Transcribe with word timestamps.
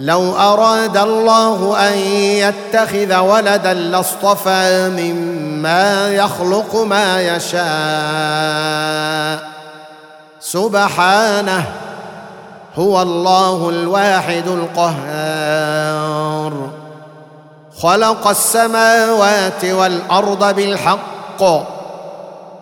لو 0.00 0.36
أراد 0.36 0.96
الله 0.96 1.88
أن 1.88 1.98
يتخذ 2.18 3.16
ولدا 3.16 3.72
لاصطفى 3.74 4.88
مما 4.88 6.08
يخلق 6.08 6.76
ما 6.76 7.22
يشاء. 7.22 7.60
سبحانه 10.40 11.64
هو 12.76 13.02
الله 13.02 13.68
الواحد 13.70 14.48
القهار. 14.48 15.90
خلق 17.82 18.28
السماوات 18.28 19.64
والأرض 19.64 20.54
بالحق. 20.54 21.42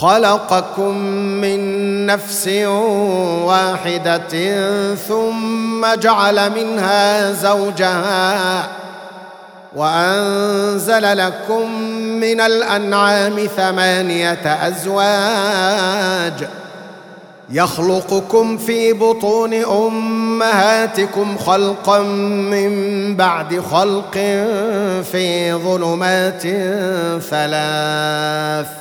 خلقكم 0.00 0.96
من 1.40 1.60
نفس 2.06 2.48
واحدة 3.44 4.28
ثم 4.94 5.86
جعل 6.00 6.50
منها 6.50 7.32
زوجها 7.32 8.68
وأنزل 9.76 11.16
لكم 11.18 11.72
من 12.20 12.40
الأنعام 12.40 13.46
ثمانية 13.56 14.68
أزواج 14.68 16.48
يخلقكم 17.50 18.58
في 18.58 18.92
بطون 18.92 19.54
أمهاتكم 19.54 21.38
خلقا 21.38 21.98
من 21.98 23.16
بعد 23.16 23.60
خلق 23.60 24.14
في 25.12 25.52
ظلمات 25.52 26.42
ثلاث 27.22 28.79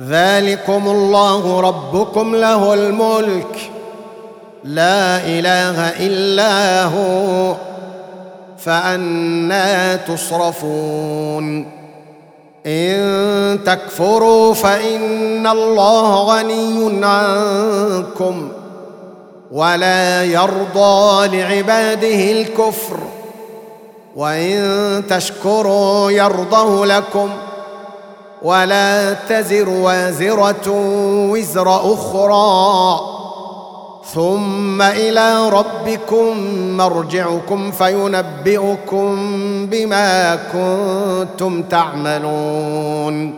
ذلكم 0.00 0.88
الله 0.88 1.60
ربكم 1.60 2.34
له 2.34 2.74
الملك. 2.74 3.70
لا 4.64 5.16
اله 5.16 6.06
الا 6.06 6.84
هو 6.84 7.54
فانا 8.58 9.96
تصرفون. 9.96 11.70
ان 12.66 13.58
تكفروا 13.66 14.54
فان 14.54 15.46
الله 15.46 16.22
غني 16.22 17.06
عنكم. 17.06 18.48
ولا 19.52 20.24
يرضى 20.24 21.38
لعباده 21.38 22.32
الكفر. 22.32 22.98
وان 24.16 25.02
تشكروا 25.10 26.10
يرضه 26.10 26.86
لكم. 26.86 27.30
ولا 28.46 29.12
تزر 29.12 29.68
وازرة 29.68 30.70
وزر 31.30 31.94
أخرى. 31.94 33.00
ثم 34.14 34.82
إلى 34.82 35.48
ربكم 35.48 36.38
مرجعكم 36.76 37.70
فينبئكم 37.70 39.16
بما 39.66 40.36
كنتم 40.36 41.62
تعملون. 41.62 43.34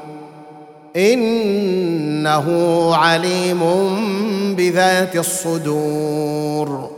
إنه 0.97 2.47
عليم 2.95 3.61
بذات 4.57 5.17
الصدور. 5.17 6.98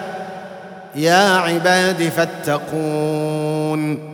يا 0.95 1.37
عباد 1.37 2.11
فاتقون 2.17 4.11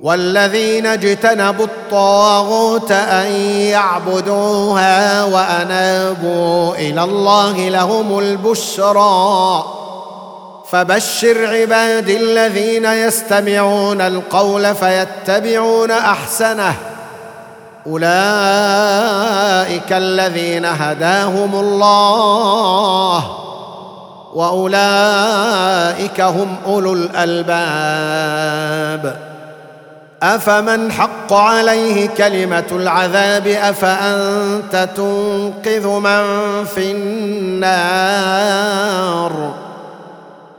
والذين 0.00 0.86
اجتنبوا 0.86 1.64
الطاغوت 1.64 2.92
أن 2.92 3.32
يعبدوها 3.50 5.24
وأنابوا 5.24 6.74
إلى 6.74 7.04
الله 7.04 7.68
لهم 7.68 8.18
البشرى. 8.18 9.64
فبشر 10.70 11.46
عبادي 11.46 12.16
الذين 12.16 12.84
يستمعون 12.84 14.00
القول 14.00 14.74
فيتبعون 14.74 15.90
أحسنه. 15.90 16.74
أولئك 17.86 18.12
الذين 19.92 20.64
هداهم 20.64 21.54
الله. 21.54 23.47
وأولئك 24.38 26.20
هم 26.20 26.56
أولو 26.66 26.92
الألباب. 26.92 28.48
أفمن 30.22 30.92
حق 30.92 31.32
عليه 31.32 32.08
كلمة 32.08 32.64
العذاب 32.72 33.46
أفأنت 33.46 34.88
تنقذ 34.96 35.86
من 35.86 36.24
في 36.64 36.92
النار؟ 36.92 38.08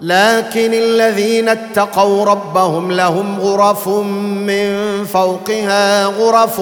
لكن 0.02 0.74
الذين 0.74 1.50
اتقوا 1.50 2.26
ربهم 2.26 2.92
لهم 2.92 3.40
غرف 3.40 3.88
من 3.88 5.06
فوقها 5.06 6.06
غرف 6.06 6.60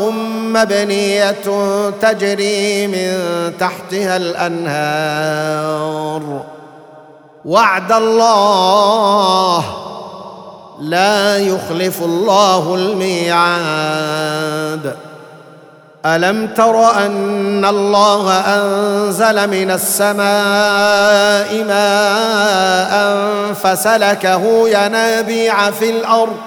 مبنية 0.54 1.36
تجري 2.02 2.88
من 2.88 3.14
تحتها 3.60 4.18
الأنهار. 4.18 5.18
وعد 7.48 7.92
الله 7.92 9.64
لا 10.80 11.38
يخلف 11.38 12.04
الله 12.04 12.76
الميعاد. 12.76 14.18
ألم 16.06 16.48
تر 16.48 16.92
أن 17.06 17.66
الله 17.66 18.32
أنزل 18.32 19.48
من 19.50 19.72
السماء 19.72 21.64
ماء 21.64 23.14
فسلكه 23.54 24.70
ينابيع 24.70 25.72
في 25.72 25.90
الأرض 25.90 26.38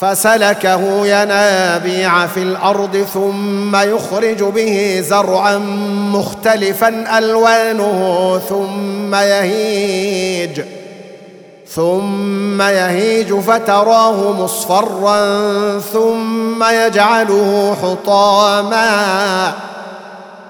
فسلكه 0.00 1.06
ينابيع 1.06 2.26
في 2.26 2.42
الأرض 2.42 2.96
ثم 3.14 3.76
يخرج 3.76 4.42
به 4.42 5.00
زرعا 5.08 5.58
مختلفا 6.12 7.18
ألوانه 7.18 8.40
ثم 8.48 9.14
يهيج 9.14 10.60
ثم 11.66 12.62
يهيج 12.62 13.34
فتراه 13.34 14.32
مصفرا 14.32 15.78
ثم 15.78 16.64
يجعله 16.64 17.76
حطاما 17.82 19.54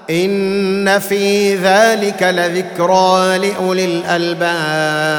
إن 0.09 0.99
في 0.99 1.55
ذلك 1.55 2.23
لذكرى 2.23 3.37
لأولي 3.37 3.85
الألباب 3.85 5.11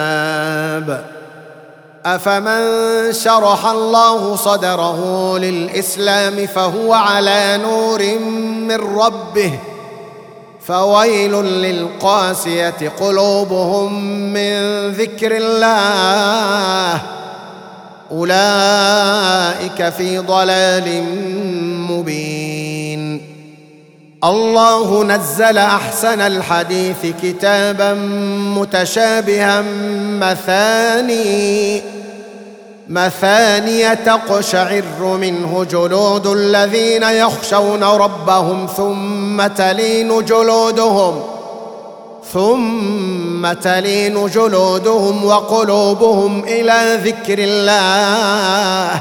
أفمن 2.07 3.13
شرح 3.13 3.67
الله 3.67 4.37
صدره 4.37 5.39
للإسلام 5.39 6.47
فهو 6.47 6.93
على 6.95 7.61
نور 7.63 8.19
من 8.69 8.99
ربه 8.99 9.53
فويل 10.67 11.33
للقاسية 11.43 12.93
قلوبهم 13.01 13.95
من 14.33 14.89
ذكر 14.93 15.37
الله 15.37 17.03
أولئك 18.13 19.89
في 19.89 20.19
ضلال 20.19 21.05
مبين 21.91 23.32
الله 24.25 25.05
نزل 25.05 25.59
أحسن 25.59 26.21
الحديث 26.21 27.07
كتابا 27.23 27.95
متشابها 28.57 29.65
مثاني 30.21 31.83
مثانية 32.89 33.95
تقشعر 33.95 35.17
منه 35.21 35.65
جلود 35.65 36.27
الذين 36.27 37.03
يخشون 37.03 37.85
ربهم 37.85 38.67
ثم 38.77 39.47
تلين 39.47 40.25
جلودهم 40.25 41.23
ثم 42.33 43.53
تلين 43.53 44.27
جلودهم 44.27 45.25
وقلوبهم 45.25 46.45
إلى 46.45 46.99
ذكر 47.05 47.39
الله. 47.39 49.01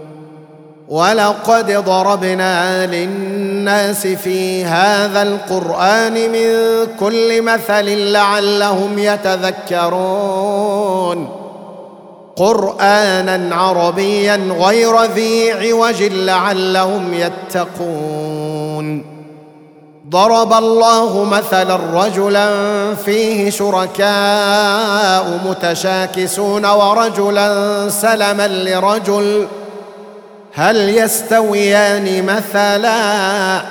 ولقد 0.91 1.71
ضربنا 1.85 2.85
للناس 2.85 4.07
في 4.07 4.65
هذا 4.65 5.21
القرآن 5.21 6.13
من 6.13 6.47
كل 6.99 7.41
مثل 7.41 7.85
لعلهم 8.11 8.99
يتذكرون. 8.99 10.49
قرآنا 12.35 13.55
عربيا 13.55 14.35
غير 14.59 15.03
ذي 15.03 15.51
عوج 15.51 16.03
لعلهم 16.03 17.13
يتقون. 17.13 19.05
ضرب 20.09 20.53
الله 20.53 21.23
مثلا 21.23 21.79
رجلا 21.93 22.49
فيه 22.95 23.49
شركاء 23.49 25.39
متشاكسون 25.45 26.65
ورجلا 26.65 27.89
سلما 27.89 28.47
لرجل 28.47 29.47
هل 30.53 30.89
يستويان 30.89 32.25
مثلا؟ 32.25 33.61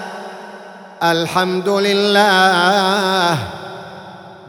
الحمد 1.03 1.69
لله 1.69 3.39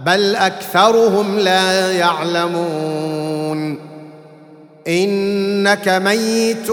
بل 0.05 0.35
أكثرهم 0.35 1.39
لا 1.39 1.91
يعلمون. 1.91 3.79
إنك 4.88 5.88
ميت 5.88 6.69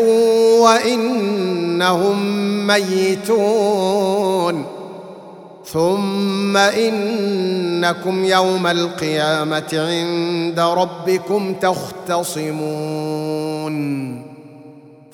وإنهم 0.60 2.26
ميتون. 2.66 4.66
ثم 5.64 6.56
إنكم 6.56 8.24
يوم 8.24 8.66
القيامة 8.66 9.68
عند 9.72 10.60
ربكم 10.60 11.54
تختصمون. 11.54 12.48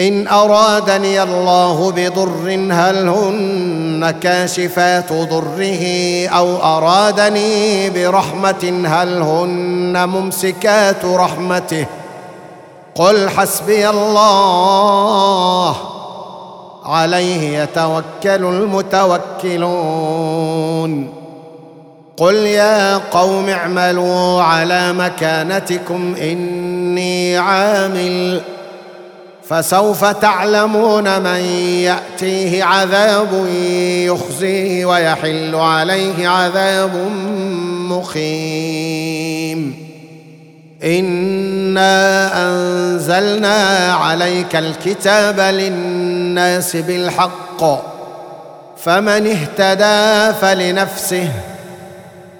إن 0.00 0.28
أرادني 0.28 1.22
الله 1.22 1.90
بضر 1.90 2.50
هل 2.72 3.08
هن 3.08 4.14
كاشفات 4.22 5.12
ضره؟ 5.12 6.26
أو 6.28 6.56
أرادني 6.56 7.90
برحمة 7.90 8.82
هل 8.86 9.22
هن 9.22 10.08
ممسكات 10.08 11.04
رحمته؟ 11.04 11.86
قل 12.94 13.28
حسبي 13.28 13.90
الله. 13.90 15.76
عليه 16.84 17.58
يتوكل 17.58 18.44
المتوكلون. 19.44 20.10
قل 22.16 22.34
يا 22.34 22.96
قوم 22.96 23.48
اعملوا 23.48 24.42
على 24.42 24.92
مكانتكم 24.92 26.14
إني 26.22 27.38
عامل 27.38 28.40
فسوف 29.50 30.04
تعلمون 30.04 31.22
من 31.22 31.40
يأتيه 31.84 32.64
عذاب 32.64 33.46
يخزيه 34.06 34.84
ويحل 34.84 35.54
عليه 35.54 36.28
عذاب 36.28 36.94
مخيم 37.90 39.74
إنا 40.84 42.30
أنزلنا 42.48 43.92
عليك 43.94 44.56
الكتاب 44.56 45.40
للناس 45.40 46.76
بالحق. 46.76 47.64
فمن 48.76 49.26
اهتدى 49.26 50.38
فلنفسه 50.40 51.28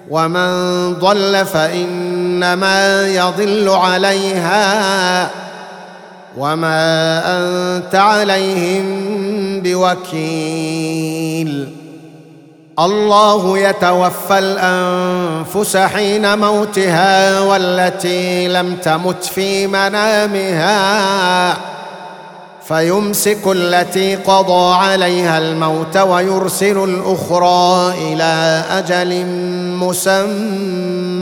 ومن 0.09 0.93
ضل 0.93 1.45
فإنما 1.45 3.07
يضل 3.07 3.69
عليها. 3.69 5.50
وما 6.37 7.21
انت 7.25 7.95
عليهم 7.95 8.85
بوكيل. 9.61 11.41
الله 12.79 13.57
يتوفى 13.57 14.39
الانفس 14.39 15.77
حين 15.77 16.37
موتها 16.39 17.39
والتي 17.41 18.47
لم 18.47 18.75
تمت 18.75 19.23
في 19.23 19.67
منامها 19.67 21.57
فيمسك 22.67 23.39
التي 23.45 24.15
قضى 24.15 24.75
عليها 24.75 25.37
الموت 25.37 25.97
ويرسل 25.97 26.83
الاخرى 26.83 27.93
إلى 27.97 28.63
أجل 28.69 29.25
مسمى. 29.79 31.21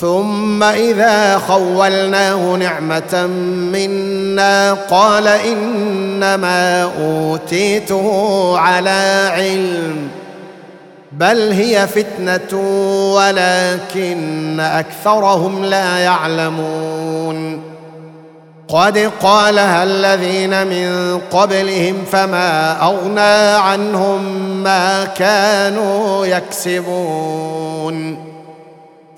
ثم 0.00 0.62
إذا 0.62 1.38
خولناه 1.38 2.56
نعمة 2.56 3.26
منا 3.72 4.72
قال 4.72 5.28
إنما 5.28 6.82
أوتيته 6.82 8.08
على 8.58 9.30
علم 9.32 10.08
بل 11.12 11.52
هي 11.52 11.86
فتنة 11.86 12.58
ولكن 13.14 14.60
أكثرهم 14.60 15.64
لا 15.64 15.98
يعلمون 15.98 17.62
قد 18.68 19.10
قالها 19.22 19.82
الذين 19.82 20.66
من 20.66 21.20
قبلهم 21.30 22.04
فما 22.12 22.82
أغنى 22.82 23.56
عنهم 23.56 24.22
ما 24.62 25.04
كانوا 25.04 26.26
يكسبون 26.26 28.31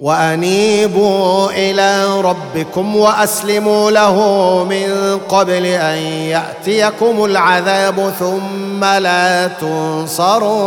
وأنيبوا 0.00 1.50
إلى 1.50 2.20
ربكم 2.20 2.96
وأسلموا 2.96 3.90
له 3.90 4.16
من 4.70 5.18
قبل 5.28 5.66
أن 5.66 5.98
يأتيكم 6.06 7.24
العذاب 7.24 8.12
ثم 8.18 8.84
لا 8.84 9.46
تنصرون. 9.46 10.64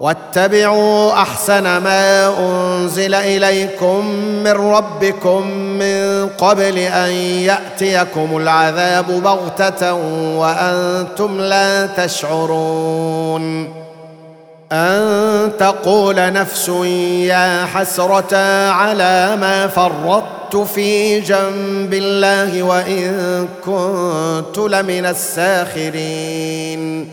واتبعوا 0.00 1.12
أحسن 1.12 1.62
ما 1.62 2.34
أنزل 2.38 3.14
إليكم 3.14 4.06
من 4.44 4.52
ربكم 4.52 5.46
من 5.56 6.28
قبل 6.28 6.78
أن 6.78 7.10
يأتيكم 7.10 8.36
العذاب 8.36 9.22
بغتة 9.22 9.94
وأنتم 10.38 11.40
لا 11.40 11.86
تشعرون. 11.86 13.68
أن 14.72 15.52
تقول 15.58 16.32
نفس 16.32 16.68
يا 17.28 17.64
حسرة 17.64 18.36
على 18.70 19.36
ما 19.40 19.66
فرطت 19.66 20.56
في 20.56 21.20
جنب 21.20 21.94
الله 21.94 22.62
وإن 22.62 23.48
كنت 23.64 24.58
لمن 24.58 25.06
الساخرين. 25.06 27.08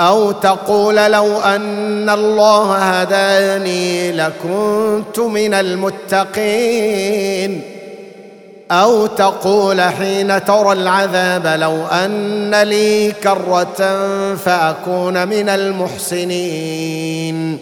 أو 0.00 0.32
تقول 0.32 0.96
لو 0.96 1.40
أن 1.40 2.10
الله 2.10 2.76
هداني 2.76 4.12
لكنت 4.12 5.18
من 5.18 5.54
المتقين. 5.54 7.73
أو 8.70 9.06
تقول 9.06 9.80
حين 9.80 10.44
ترى 10.44 10.72
العذاب 10.72 11.46
لو 11.46 11.86
أن 11.86 12.54
لي 12.54 13.12
كرة 13.12 14.04
فأكون 14.34 15.28
من 15.28 15.48
المحسنين. 15.48 17.58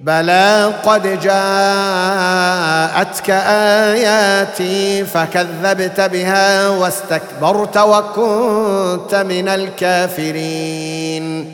بلى 0.00 0.72
قد 0.84 1.20
جاءتك 1.22 3.30
آياتي 3.30 5.04
فكذبت 5.04 6.00
بها 6.00 6.68
واستكبرت 6.68 7.78
وكنت 7.78 9.14
من 9.14 9.48
الكافرين. 9.48 11.52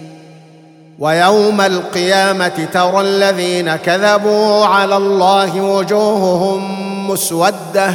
ويوم 0.99 1.61
القيامة 1.61 2.69
ترى 2.73 3.01
الذين 3.01 3.77
كذبوا 3.77 4.67
على 4.67 4.97
الله 4.97 5.61
وجوههم 5.61 7.11
مسودة. 7.11 7.95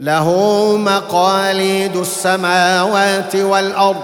له 0.00 0.28
مقاليد 0.76 1.96
السماوات 1.96 3.36
والأرض 3.36 4.02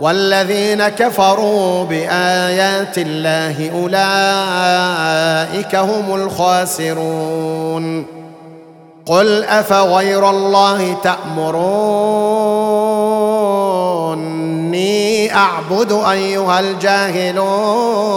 والذين 0.00 0.88
كفروا 0.88 1.84
بآيات 1.84 2.98
الله 2.98 3.70
أولئك 3.82 5.74
هم 5.74 6.14
الخاسرون. 6.14 8.06
قل 9.06 9.44
أفغير 9.44 10.30
الله 10.30 10.96
تأمروني 11.02 11.74
أعبد 15.34 15.92
أيها 15.92 16.60
الجاهلون؟ 16.60 18.10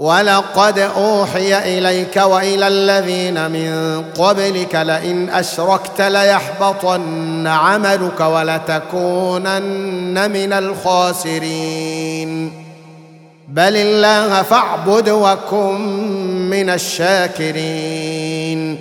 ولقد 0.00 0.78
أوحي 0.78 1.78
إليك 1.78 2.16
وإلى 2.16 2.68
الذين 2.68 3.50
من 3.50 4.04
قبلك 4.18 4.74
لئن 4.74 5.30
أشركت 5.30 6.00
ليحبطن 6.00 7.46
عملك 7.46 8.20
ولتكونن 8.20 10.30
من 10.30 10.52
الخاسرين. 10.52 12.52
بل 13.48 13.76
الله 13.76 14.42
فاعبد 14.42 15.08
وكن 15.08 15.80
من 16.50 16.70
الشاكرين. 16.70 18.78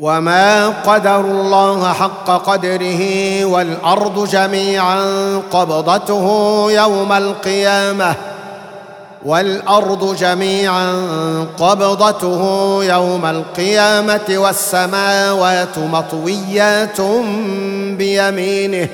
وما 0.00 0.68
قدر 0.68 1.20
الله 1.20 1.92
حق 1.92 2.30
قدره 2.30 3.44
والأرض 3.44 4.28
جميعا 4.28 5.04
قبضته 5.50 6.66
يوم 6.70 7.12
القيامة. 7.12 8.33
والأرض 9.24 10.16
جميعا 10.16 10.92
قبضته 11.58 12.78
يوم 12.84 13.26
القيامة 13.26 14.28
والسماوات 14.30 15.78
مطويات 15.78 17.00
بيمينه 17.98 18.88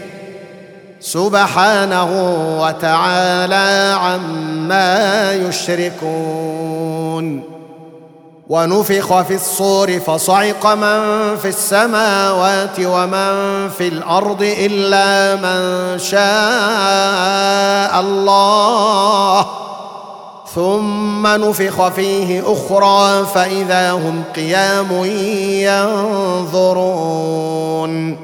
سبحانه 1.01 2.11
وتعالى 2.61 3.97
عما 4.01 5.33
يشركون. 5.33 7.01
ونفخ 8.49 9.23
في 9.23 9.35
الصور 9.35 10.01
فصعق 10.01 10.67
من 10.67 11.37
في 11.37 11.49
السماوات 11.49 12.81
ومن 12.81 13.69
في 13.79 13.89
الأرض 13.89 14.43
إلا 14.43 15.37
من 15.37 15.99
شاء 15.99 16.21
الله. 18.01 19.70
ثم 20.55 21.27
نفخ 21.27 21.89
فيه 21.89 22.43
أخرى 22.47 23.27
فإذا 23.35 23.93
هم 23.93 24.23
قيام 24.37 25.05
ينظرون. 26.45 28.17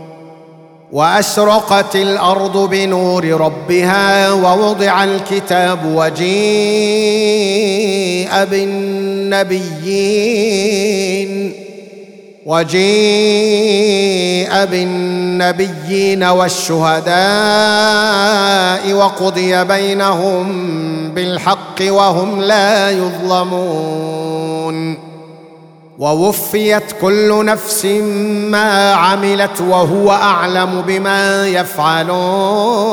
وأشرقت 0.92 1.96
الأرض 1.96 2.70
بنور 2.70 3.24
ربها 3.24 4.32
ووضع 4.32 5.04
الكتاب 5.04 5.78
وجيء 5.94 6.26
بالنبيين. 8.44 9.66
وجيء 12.46 12.78
بالنبيين 14.64 16.24
والشهداء 16.24 17.12
وقضي 18.92 19.64
بينهم 19.64 20.46
بالحق 21.14 21.82
وهم 21.82 22.40
لا 22.40 22.90
يظلمون. 22.90 24.76
ووفيت 25.98 26.92
كل 27.00 27.44
نفس 27.44 27.84
ما 28.50 28.92
عملت 28.92 29.60
وهو 29.60 30.12
أعلم 30.12 30.82
بما 30.86 31.46
يفعلون. 31.46 32.86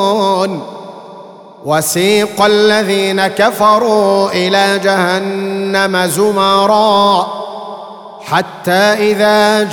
وسيق 1.66 2.42
الذين 2.42 3.28
كفروا 3.28 4.30
إلى 4.32 4.80
جهنم 4.84 6.06
زمرا. 6.06 7.44
حتى 8.34 8.72
إذا 9.12 9.64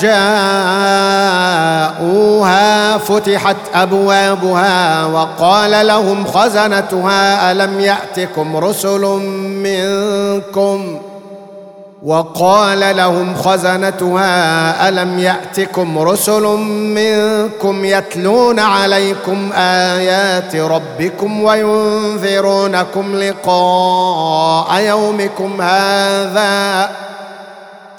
جاءوها 2.00 2.98
فتحت 2.98 3.56
أبوابها 3.74 5.04
وقال 5.04 5.86
لهم 5.86 6.26
خزنتها 6.26 7.52
ألم 7.52 7.80
يأتكم 7.80 8.56
رسل 8.56 9.00
منكم؟ 9.64 10.98
وقال 12.02 12.96
لهم 12.96 13.34
خزنتها 13.34 14.88
ألم 14.88 15.18
يأتكم 15.18 15.98
رسل 15.98 16.42
منكم 16.68 17.84
يتلون 17.84 18.58
عليكم 18.60 19.50
آيات 19.54 20.56
ربكم 20.56 21.42
وينذرونكم 21.42 23.16
لقاء 23.16 24.80
يومكم 24.80 25.62
هذا؟ 25.62 26.90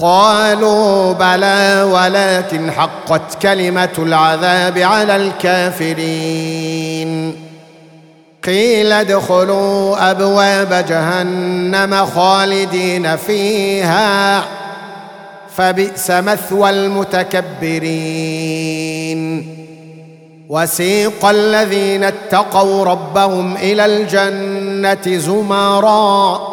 قالوا 0.01 1.13
بلى 1.13 1.89
ولكن 1.93 2.71
حقت 2.71 3.41
كلمة 3.41 3.89
العذاب 3.99 4.77
على 4.77 5.15
الكافرين. 5.15 7.11
قيل 8.45 8.91
ادخلوا 8.91 10.11
أبواب 10.11 10.85
جهنم 10.89 12.05
خالدين 12.05 13.15
فيها 13.15 14.43
فبئس 15.57 16.11
مثوى 16.11 16.69
المتكبرين. 16.69 17.81
وسيق 20.49 21.25
الذين 21.25 22.03
اتقوا 22.03 22.85
ربهم 22.85 23.55
إلى 23.57 23.85
الجنة 23.85 25.17
زمرًا. 25.17 26.50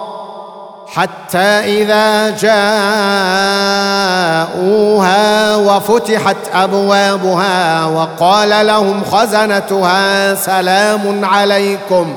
حتى 0.93 1.83
إذا 1.83 2.31
جاءوها 2.31 2.77
وفتحت 5.57 6.37
أبوابها 6.55 7.85
وقال 7.85 8.67
لهم 8.67 9.05
خزنتها 9.05 10.35
سلام 10.35 11.25
عليكم. 11.25 12.15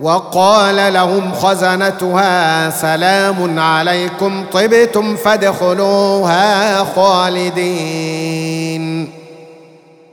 وقال 0.00 0.94
لهم 0.94 1.34
خزنتها 1.34 2.70
سلام 2.70 3.58
عليكم. 3.58 4.44
طبتم 4.52 5.16
فادخلوها 5.16 6.84
خالدين. 6.96 8.44